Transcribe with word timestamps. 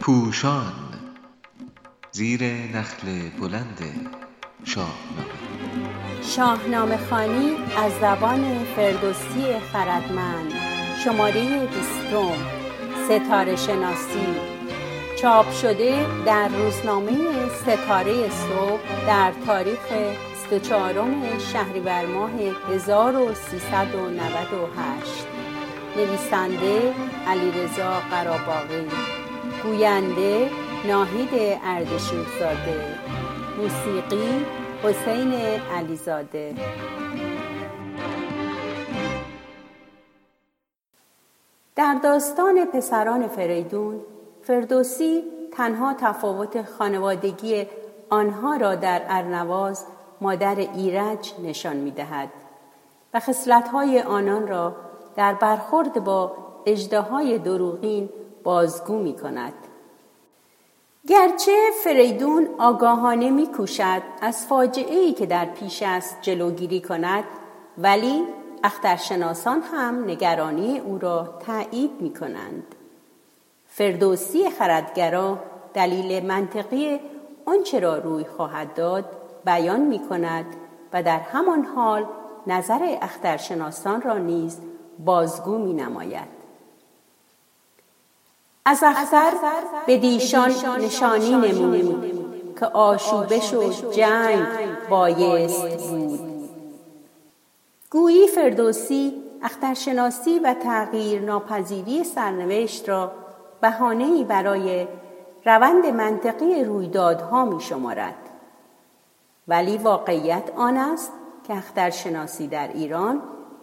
پوشان 0.00 0.72
زیر 2.12 2.44
نخل 2.44 3.28
بلند 3.40 3.80
شاهنامه. 4.64 4.92
شاهنامه 6.22 6.96
خانی 6.96 7.56
از 7.76 7.92
زبان 8.00 8.64
فردوسی 8.76 9.58
خردمند. 9.72 10.52
شماره 11.04 11.66
بیستم. 11.66 12.32
ستاره 13.04 13.56
شناسی. 13.56 14.52
چاپ 15.22 15.52
شده 15.52 16.06
در 16.26 16.48
روزنامه 16.48 17.48
ستاره 17.48 18.30
صبح 18.30 19.06
در 19.06 19.32
تاریخ 19.46 19.92
24 20.50 21.04
شهریور 21.52 22.06
ماه 22.06 22.30
1398 22.70 25.31
نویسنده 25.96 26.94
علیرضا 27.26 27.92
قراباغی 28.10 28.88
گوینده 29.62 30.50
ناهید 30.88 31.58
اردشیرزاده 31.64 32.98
موسیقی 33.58 34.44
حسین 34.82 35.32
علیزاده. 35.76 36.54
در 41.76 41.94
داستان 42.02 42.64
پسران 42.64 43.28
فریدون 43.28 44.00
فردوسی 44.42 45.22
تنها 45.52 45.94
تفاوت 45.94 46.62
خانوادگی 46.62 47.66
آنها 48.10 48.56
را 48.56 48.74
در 48.74 49.02
ارنواز 49.08 49.86
مادر 50.20 50.54
ایرج 50.56 51.32
نشان 51.44 51.76
می 51.76 51.90
دهد 51.90 52.28
و 53.14 53.20
خسلتهای 53.20 54.00
آنان 54.00 54.48
را 54.48 54.76
در 55.16 55.34
برخورد 55.34 56.04
با 56.04 56.32
اجدهای 56.66 57.38
دروغین 57.38 58.08
بازگو 58.42 58.98
می 58.98 59.16
کند. 59.16 59.52
گرچه 61.06 61.70
فریدون 61.84 62.48
آگاهانه 62.58 63.30
می 63.30 63.46
کوشد 63.46 64.02
از 64.20 64.46
فاجعه 64.46 64.98
ای 64.98 65.12
که 65.12 65.26
در 65.26 65.44
پیش 65.44 65.82
است 65.86 66.18
جلوگیری 66.22 66.80
کند 66.80 67.24
ولی 67.78 68.22
اخترشناسان 68.64 69.62
هم 69.62 70.04
نگرانی 70.04 70.78
او 70.78 70.98
را 70.98 71.38
تایید 71.46 71.90
می 72.00 72.14
کنند. 72.14 72.74
فردوسی 73.66 74.50
خردگرا 74.50 75.38
دلیل 75.74 76.26
منطقی 76.26 77.00
آنچه 77.46 77.80
را 77.80 77.98
روی 77.98 78.24
خواهد 78.24 78.74
داد 78.74 79.04
بیان 79.44 79.80
می 79.80 80.08
کند 80.08 80.46
و 80.92 81.02
در 81.02 81.18
همان 81.18 81.64
حال 81.64 82.06
نظر 82.46 82.96
اخترشناسان 83.02 84.02
را 84.02 84.18
نیز 84.18 84.60
بازگو 84.98 85.58
می 85.58 85.72
نماید. 85.72 86.42
از 88.64 88.82
اختر 88.82 89.32
به 89.86 89.98
دیشان 89.98 90.50
نشانی 90.80 91.30
نمود 91.30 92.54
که 92.60 92.66
آشوبش 92.66 93.54
و 93.54 93.90
جنگ 93.90 94.46
بایست 94.90 95.88
بود 95.90 96.20
گویی 97.90 98.28
فردوسی 98.28 99.22
اخترشناسی 99.42 100.38
و 100.38 100.54
تغییر 100.54 101.22
ناپذیری 101.22 102.04
سرنوشت 102.04 102.88
را 102.88 103.12
بهانه‌ای 103.60 104.24
برای 104.24 104.86
روند 105.44 105.86
منطقی 105.86 106.64
رویدادها 106.64 107.44
می 107.44 107.60
شمارد. 107.60 108.14
ولی 109.48 109.78
واقعیت 109.78 110.50
آن 110.56 110.76
است 110.76 111.12
که 111.46 111.56
اخترشناسی 111.56 112.48
در 112.48 112.68
ایران 112.68 113.22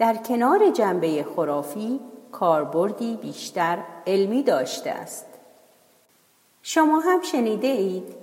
در 0.00 0.14
کنار 0.16 0.70
جنبه 0.70 1.26
خرافی 1.36 2.00
کاربردی 2.32 3.16
بیشتر 3.16 3.78
علمی 4.06 4.42
داشته 4.42 4.90
است. 4.90 5.26
شما 6.62 6.98
هم 6.98 7.22
شنیده 7.22 7.66
اید 7.66 8.14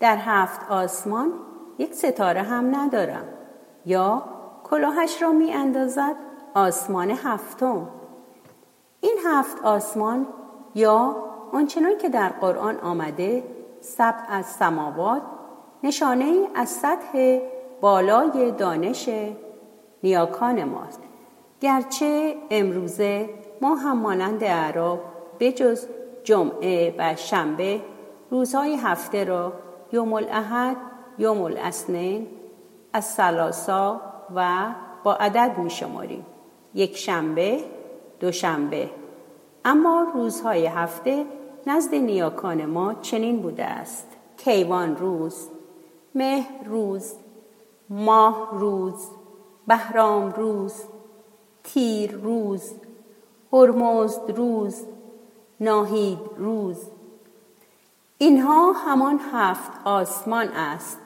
در 0.00 0.16
هفت 0.16 0.70
آسمان 0.70 1.32
یک 1.78 1.94
ستاره 1.94 2.42
هم 2.42 2.76
ندارم 2.76 3.24
یا 3.86 4.22
کلاهش 4.64 5.22
را 5.22 5.32
می 5.32 5.52
اندازد 5.52 6.16
آسمان 6.54 7.10
هفتم 7.10 7.88
این 9.00 9.18
هفت 9.26 9.64
آسمان 9.64 10.26
یا 10.74 11.16
آنچنان 11.52 11.98
که 11.98 12.08
در 12.08 12.28
قرآن 12.28 12.76
آمده 12.76 13.44
سب 13.80 14.14
از 14.28 14.46
سماوات 14.46 15.22
نشانه 15.82 16.46
از 16.54 16.68
سطح 16.68 17.38
بالای 17.80 18.50
دانش 18.50 19.08
نیاکان 20.02 20.64
ماست. 20.64 21.00
گرچه 21.60 22.36
امروزه 22.50 23.30
ما 23.60 23.74
هم 23.74 23.98
مانند 23.98 24.44
اعراب 24.44 25.00
بجز 25.40 25.86
جمعه 26.24 26.94
و 26.98 27.16
شنبه 27.16 27.80
روزهای 28.30 28.76
هفته 28.76 29.24
را 29.24 29.52
یوم 29.92 30.12
الاحد 30.12 30.76
یوم 31.18 31.42
الاسنین 31.42 32.26
از 32.92 33.04
سلاسا 33.04 34.00
و 34.34 34.66
با 35.04 35.14
عدد 35.14 35.58
می 35.58 35.70
شماریم 35.70 36.26
یک 36.74 36.96
شنبه 36.96 37.64
دوشنبه 38.20 38.90
اما 39.64 40.06
روزهای 40.14 40.66
هفته 40.66 41.26
نزد 41.66 41.94
نیاکان 41.94 42.66
ما 42.66 42.94
چنین 42.94 43.42
بوده 43.42 43.64
است. 43.64 44.06
کیوان 44.36 44.96
روز 44.96 45.48
مه 46.14 46.46
روز 46.66 47.12
ماه 47.90 48.48
روز. 48.52 49.08
بهرام 49.66 50.30
روز 50.30 50.74
تیر 51.64 52.12
روز 52.12 52.70
هرمزد 53.52 54.30
روز 54.30 54.86
ناهید 55.60 56.18
روز. 56.36 56.76
اینها 58.18 58.72
همان 58.72 59.20
هفت 59.32 59.72
آسمان 59.84 60.48
است. 60.48 60.98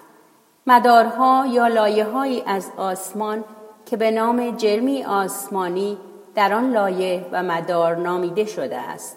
مدارها 0.67 1.47
یا 1.47 1.67
لایه 1.67 2.43
از 2.47 2.71
آسمان 2.77 3.45
که 3.87 3.97
به 3.97 4.11
نام 4.11 4.51
جرمی 4.51 5.05
آسمانی 5.05 5.99
در 6.35 6.53
آن 6.53 6.71
لایه 6.71 7.27
و 7.33 7.43
مدار 7.43 7.97
نامیده 7.97 8.45
شده 8.45 8.77
است. 8.77 9.17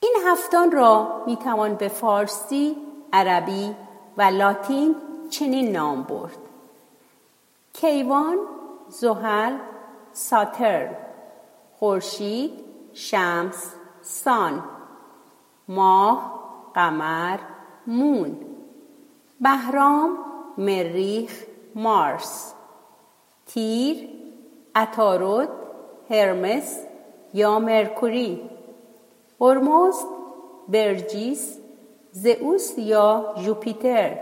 این 0.00 0.16
هفتان 0.26 0.72
را 0.72 1.22
می 1.26 1.36
توان 1.36 1.74
به 1.74 1.88
فارسی، 1.88 2.76
عربی 3.12 3.74
و 4.16 4.22
لاتین 4.22 4.96
چنین 5.30 5.72
نام 5.72 6.02
برد. 6.02 6.43
کیوان، 7.84 8.38
زحل، 8.88 9.56
ساتر 10.12 10.88
خورشید 11.78 12.52
شمس 12.92 13.74
سان 14.02 14.62
ماه 15.68 16.40
قمر 16.74 17.38
مون 17.86 18.36
بهرام 19.40 20.18
مریخ 20.58 21.44
مارس 21.74 22.54
تیر 23.46 24.08
اتارود 24.76 25.48
هرمس 26.10 26.78
یا 27.34 27.58
مرکوری 27.58 28.50
هرمز 29.40 29.96
برجیس 30.68 31.58
زئوس 32.12 32.78
یا 32.78 33.34
جوپیتر 33.44 34.18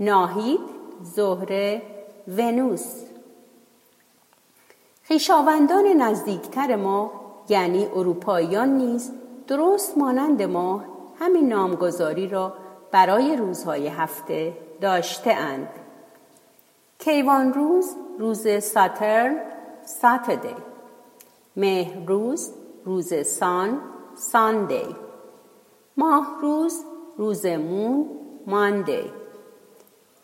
ناهید 0.00 0.60
زهره 1.02 1.93
ونوس. 2.28 3.04
خیشاوندان 5.02 5.86
نزدیکتر 5.86 6.76
ما 6.76 7.12
یعنی 7.48 7.86
اروپاییان 7.86 8.68
نیز 8.68 9.12
درست 9.46 9.98
مانند 9.98 10.42
ما 10.42 10.84
همین 11.18 11.48
نامگذاری 11.48 12.28
را 12.28 12.54
برای 12.90 13.36
روزهای 13.36 13.88
هفته 13.88 14.52
داشته 14.80 15.32
اند. 15.32 15.68
کیوان 16.98 17.52
روز 17.52 17.96
روز 18.18 18.64
ساترن 18.64 19.36
ساتردی. 19.84 20.54
مه 21.56 22.04
روز 22.06 22.52
روز 22.84 23.26
سان 23.26 23.80
ساندی. 24.14 24.96
ماه 25.96 26.38
روز 26.42 26.84
روز 27.16 27.46
مون 27.46 28.10
ماندی. 28.46 29.12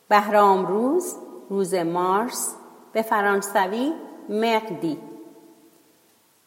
بهرام 0.09 0.67
روز 0.67 1.15
روز 1.51 1.75
مارس 1.75 2.55
به 2.93 3.03
فرانسوی 3.03 3.93
مقدی. 4.29 4.99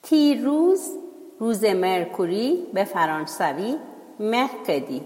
تیر 0.03 0.41
روز 0.41 0.89
روز 1.39 1.65
مرکوری 1.65 2.67
به 2.73 2.83
فرانسوی 2.83 3.77
مقدی. 4.19 5.01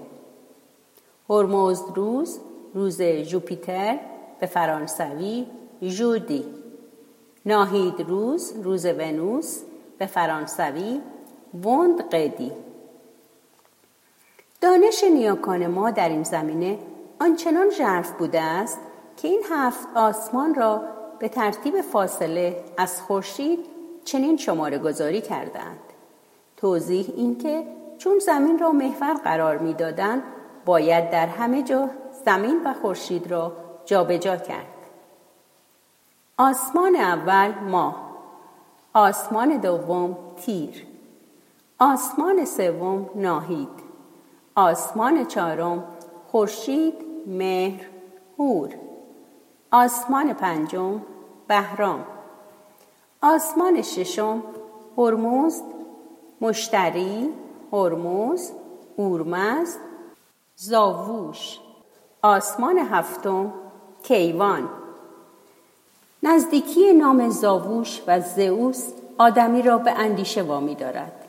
هرمزد 1.29 1.85
روز 1.95 2.39
روز 2.73 3.01
جوپیتر 3.01 3.99
به 4.39 4.45
فرانسوی 4.45 5.45
جودی 5.81 6.45
ناهید 7.45 8.01
روز 8.01 8.53
روز 8.63 8.85
ونوس 8.85 9.61
به 9.97 10.05
فرانسوی 10.05 11.01
وند 11.63 12.01
قدی 12.09 12.51
دانش 14.61 15.03
نیاکان 15.03 15.67
ما 15.67 15.91
در 15.91 16.09
این 16.09 16.23
زمینه 16.23 16.79
آنچنان 17.19 17.69
ژرف 17.69 18.11
بوده 18.11 18.41
است 18.41 18.79
که 19.17 19.27
این 19.27 19.43
هفت 19.51 19.87
آسمان 19.95 20.55
را 20.55 20.81
به 21.19 21.29
ترتیب 21.29 21.81
فاصله 21.81 22.63
از 22.77 23.01
خورشید 23.01 23.59
چنین 24.05 24.37
شماره 24.37 24.77
گذاری 24.77 25.21
کردند. 25.21 25.79
توضیح 26.57 27.13
این 27.15 27.37
که 27.37 27.63
چون 27.97 28.19
زمین 28.19 28.59
را 28.59 28.71
محور 28.71 29.13
قرار 29.13 29.57
می‌دادند 29.57 30.23
باید 30.65 31.11
در 31.11 31.27
همه 31.27 31.63
جا 31.63 31.89
زمین 32.25 32.61
و 32.65 32.73
خورشید 32.73 33.31
را 33.31 33.51
جابجا 33.85 34.35
کرد. 34.35 34.77
آسمان 36.37 36.95
اول 36.95 37.53
ماه 37.69 38.07
آسمان 38.93 39.57
دوم 39.57 40.17
تیر 40.45 40.85
آسمان 41.79 42.45
سوم 42.45 43.09
ناهید 43.15 43.69
آسمان 44.55 45.25
چهارم 45.25 45.83
خورشید 46.31 46.93
مهر 47.27 47.85
هور 48.39 48.69
آسمان 49.71 50.33
پنجم 50.33 51.01
بهرام. 51.47 52.05
آسمان 53.21 53.81
ششم 53.81 54.43
هرموز 54.97 55.61
مشتری 56.41 57.33
هرموز 57.73 58.51
اورمزد 58.95 59.79
زاووش. 60.55 61.59
آسمان 62.21 62.77
هفتم 62.77 63.53
کیوان. 64.03 64.69
نزدیکی 66.23 66.93
نام 66.93 67.29
زاووش 67.29 68.01
و 68.07 68.21
زئوس 68.21 68.93
آدمی 69.17 69.61
را 69.61 69.77
به 69.77 69.91
اندیشه 69.91 70.43
وامی 70.43 70.75
دارد. 70.75 71.26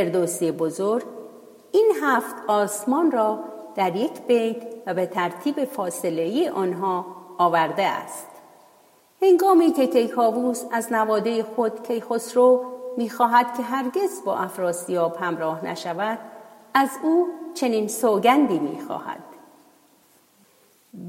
فردوسی 0.00 0.50
بزرگ 0.50 1.04
این 1.72 1.92
هفت 2.02 2.34
آسمان 2.48 3.10
را 3.10 3.38
در 3.76 3.96
یک 3.96 4.20
بیت 4.26 4.56
و 4.86 4.94
به 4.94 5.06
ترتیب 5.06 5.64
فاصله 5.64 6.22
ای 6.22 6.48
آنها 6.48 7.06
آورده 7.38 7.82
است. 7.82 8.26
هنگامی 9.22 9.72
که 9.72 9.86
کیکاووس 9.86 10.62
از 10.72 10.92
نواده 10.92 11.42
خود 11.42 11.86
کیخسرو 11.86 12.64
می‌خواهد 12.96 13.56
که 13.56 13.62
هرگز 13.62 14.24
با 14.24 14.36
افراسیاب 14.36 15.16
همراه 15.16 15.64
نشود 15.66 16.18
از 16.74 16.90
او 17.02 17.28
چنین 17.54 17.88
سوگندی 17.88 18.58
می‌خواهد. 18.58 19.24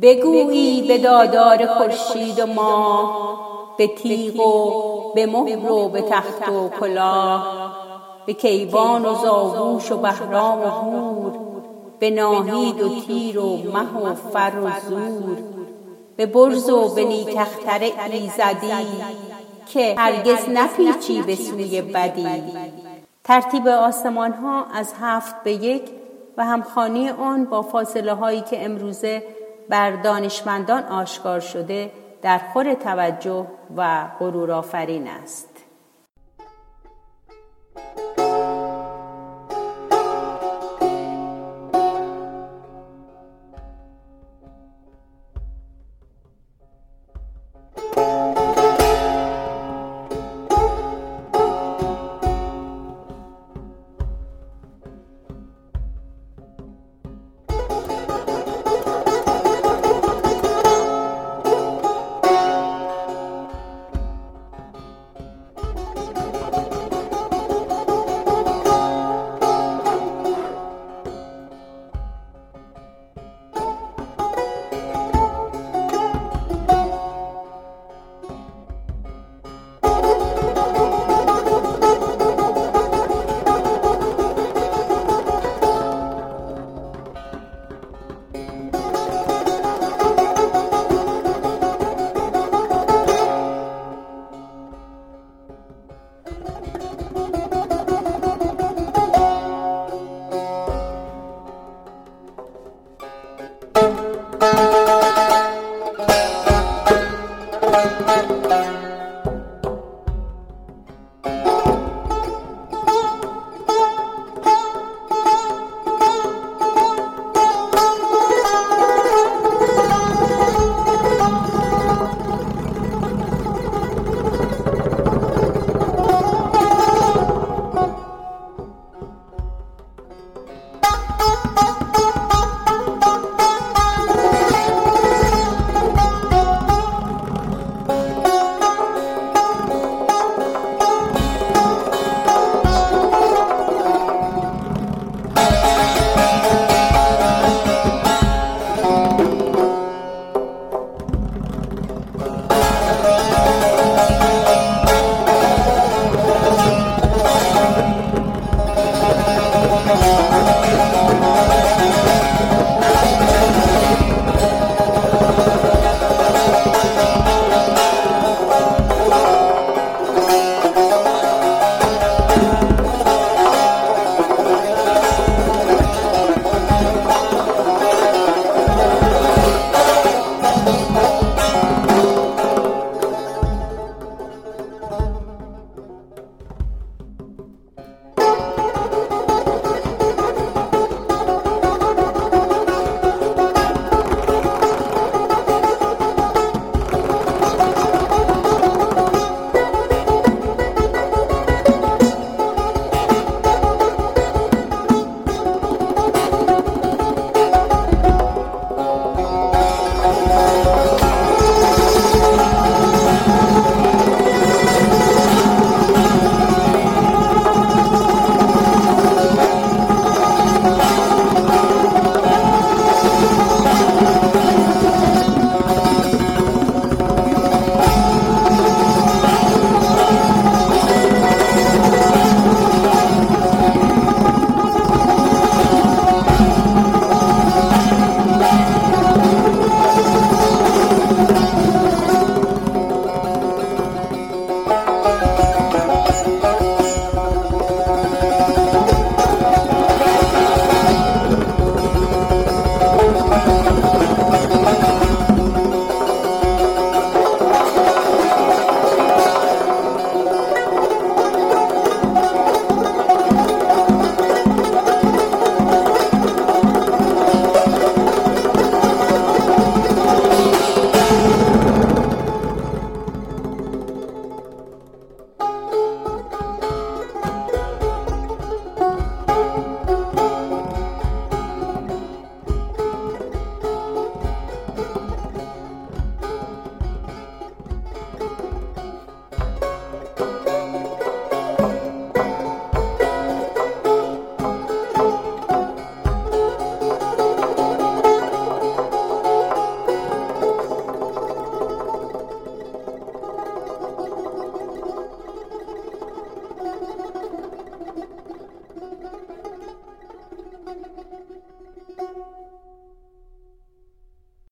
بگویی 0.02 0.88
به 0.88 0.98
دادار 0.98 1.66
خورشید 1.66 2.40
و 2.40 2.46
ما 2.46 3.76
به 3.78 3.88
تیغ 3.88 4.40
و 4.40 5.14
به 5.14 5.26
مهر 5.26 5.72
و 5.72 5.90
به 5.90 6.02
تخت 6.02 6.50
و 6.50 6.70
کلاه. 6.70 7.72
به 8.26 8.34
کیوان 8.34 9.06
و 9.06 9.16
زاووش 9.16 9.92
و 9.92 9.98
بهرام 9.98 10.60
و 10.60 10.66
هور 10.66 11.34
به 12.00 12.10
ناهید 12.10 12.82
و 12.82 13.02
تیر 13.02 13.40
و 13.40 13.58
مه 13.58 13.98
و 13.98 14.16
فر 14.16 14.54
و 14.64 14.90
زور 14.90 15.38
به 16.16 16.26
برز 16.26 16.70
و 16.70 16.96
به 16.96 17.04
نیکختر 17.04 17.80
ایزدی 18.12 18.72
که 19.66 19.96
هرگز 19.98 20.50
نپیچی 20.50 21.22
به 21.22 21.36
سوی 21.36 21.82
بدی. 21.82 22.44
ترتیب 23.24 23.68
آسمان 23.68 24.34
ها 24.34 24.66
از 24.66 24.94
هفت 25.02 25.44
به 25.44 25.54
یک 25.54 25.90
و 26.38 26.46
همخانی 26.46 27.10
آن 27.10 27.46
با 27.46 27.62
فاصله 27.62 28.14
هایی 28.14 28.42
که 28.42 28.66
امروزه 28.66 29.24
بر 29.70 29.92
دانشمندان 29.92 30.84
آشکار 30.84 31.40
شده 31.40 31.92
در 32.22 32.42
خور 32.54 32.74
توجه 32.74 33.46
و 33.78 34.08
غرور 34.20 34.52
آفرین 34.52 35.08
است. 35.08 35.51